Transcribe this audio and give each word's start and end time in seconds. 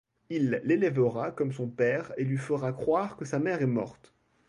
Il 0.31 0.59
l'élèvera 0.63 1.29
comme 1.31 1.53
son 1.53 1.67
père 1.69 2.11
et 2.17 2.23
lui 2.23 2.37
fera 2.39 2.73
croire 2.73 3.17
que 3.17 3.23
sa 3.25 3.37
mère 3.37 3.61
est 3.61 3.67
morte. 3.67 4.15